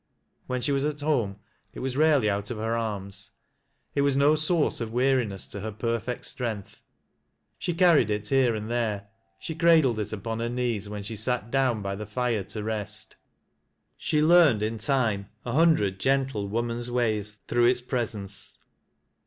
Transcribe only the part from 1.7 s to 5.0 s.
it was rarely out of her arms. It was no source of